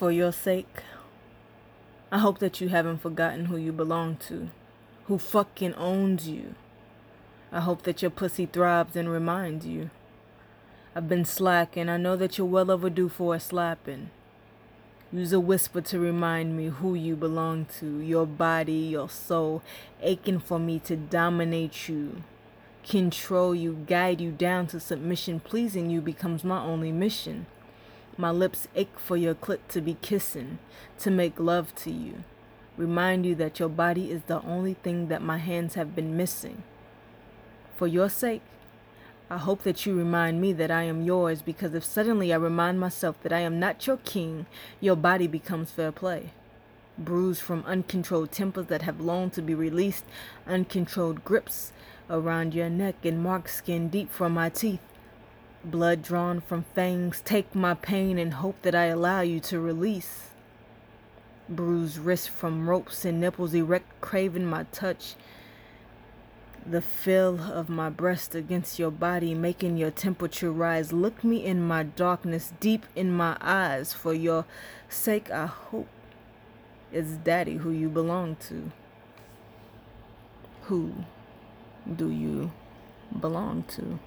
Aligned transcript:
For 0.00 0.10
your 0.10 0.32
sake, 0.32 0.82
I 2.10 2.20
hope 2.20 2.38
that 2.38 2.58
you 2.58 2.70
haven't 2.70 3.02
forgotten 3.02 3.44
who 3.44 3.58
you 3.58 3.70
belong 3.70 4.16
to, 4.28 4.48
who 5.04 5.18
fucking 5.18 5.74
owns 5.74 6.26
you. 6.26 6.54
I 7.52 7.60
hope 7.60 7.82
that 7.82 8.00
your 8.00 8.10
pussy 8.10 8.46
throbs 8.46 8.96
and 8.96 9.12
reminds 9.12 9.66
you. 9.66 9.90
I've 10.96 11.06
been 11.06 11.26
slacking. 11.26 11.90
I 11.90 11.98
know 11.98 12.16
that 12.16 12.38
you're 12.38 12.46
well 12.46 12.70
overdue 12.70 13.10
for 13.10 13.34
a 13.34 13.40
slapping. 13.40 14.08
Use 15.12 15.34
a 15.34 15.38
whisper 15.38 15.82
to 15.82 15.98
remind 15.98 16.56
me 16.56 16.68
who 16.68 16.94
you 16.94 17.14
belong 17.14 17.66
to, 17.80 17.98
your 17.98 18.24
body, 18.24 18.72
your 18.72 19.10
soul, 19.10 19.62
aching 20.00 20.38
for 20.40 20.58
me 20.58 20.78
to 20.78 20.96
dominate 20.96 21.90
you, 21.90 22.22
control 22.88 23.54
you, 23.54 23.84
guide 23.86 24.22
you 24.22 24.30
down 24.30 24.66
to 24.68 24.80
submission. 24.80 25.40
Pleasing 25.40 25.90
you 25.90 26.00
becomes 26.00 26.42
my 26.42 26.62
only 26.62 26.90
mission. 26.90 27.44
My 28.16 28.30
lips 28.30 28.68
ache 28.74 28.98
for 28.98 29.16
your 29.16 29.34
clit 29.34 29.60
to 29.68 29.80
be 29.80 29.96
kissing, 30.02 30.58
to 30.98 31.10
make 31.10 31.40
love 31.40 31.74
to 31.76 31.90
you. 31.90 32.24
Remind 32.76 33.26
you 33.26 33.34
that 33.36 33.58
your 33.58 33.68
body 33.68 34.10
is 34.10 34.22
the 34.22 34.42
only 34.42 34.74
thing 34.74 35.08
that 35.08 35.22
my 35.22 35.38
hands 35.38 35.74
have 35.74 35.94
been 35.94 36.16
missing. 36.16 36.62
For 37.76 37.86
your 37.86 38.08
sake, 38.08 38.42
I 39.32 39.38
hope 39.38 39.62
that 39.62 39.86
you 39.86 39.96
remind 39.96 40.40
me 40.40 40.52
that 40.54 40.70
I 40.70 40.82
am 40.82 41.04
yours 41.04 41.40
because 41.40 41.72
if 41.74 41.84
suddenly 41.84 42.32
I 42.32 42.36
remind 42.36 42.80
myself 42.80 43.22
that 43.22 43.32
I 43.32 43.40
am 43.40 43.60
not 43.60 43.86
your 43.86 43.98
king, 43.98 44.46
your 44.80 44.96
body 44.96 45.26
becomes 45.28 45.70
fair 45.70 45.92
play. 45.92 46.32
Bruised 46.98 47.40
from 47.40 47.64
uncontrolled 47.64 48.32
tempers 48.32 48.66
that 48.66 48.82
have 48.82 49.00
longed 49.00 49.32
to 49.34 49.42
be 49.42 49.54
released, 49.54 50.04
uncontrolled 50.46 51.24
grips 51.24 51.72
around 52.10 52.54
your 52.54 52.68
neck 52.68 52.96
and 53.04 53.22
marked 53.22 53.50
skin 53.50 53.88
deep 53.88 54.10
from 54.10 54.34
my 54.34 54.48
teeth. 54.48 54.80
Blood 55.64 56.02
drawn 56.02 56.40
from 56.40 56.64
fangs, 56.74 57.20
take 57.24 57.54
my 57.54 57.74
pain 57.74 58.18
and 58.18 58.34
hope 58.34 58.62
that 58.62 58.74
I 58.74 58.86
allow 58.86 59.20
you 59.20 59.40
to 59.40 59.60
release. 59.60 60.30
Bruised 61.48 61.98
wrists 61.98 62.28
from 62.28 62.68
ropes 62.68 63.04
and 63.04 63.20
nipples 63.20 63.52
erect, 63.54 64.00
craving 64.00 64.46
my 64.46 64.64
touch 64.72 65.16
the 66.66 66.80
feel 66.80 67.40
of 67.40 67.68
my 67.68 67.88
breast 67.88 68.34
against 68.34 68.78
your 68.78 68.90
body, 68.90 69.34
making 69.34 69.76
your 69.76 69.90
temperature 69.90 70.52
rise. 70.52 70.92
Look 70.92 71.24
me 71.24 71.44
in 71.44 71.66
my 71.66 71.82
darkness, 71.82 72.52
deep 72.60 72.86
in 72.94 73.10
my 73.10 73.36
eyes. 73.40 73.92
For 73.92 74.14
your 74.14 74.44
sake, 74.88 75.30
I 75.30 75.46
hope 75.46 75.88
it's 76.92 77.12
daddy 77.12 77.56
who 77.56 77.70
you 77.70 77.88
belong 77.88 78.36
to. 78.48 78.70
Who 80.62 81.04
do 81.96 82.10
you 82.10 82.52
belong 83.18 83.64
to? 83.70 83.98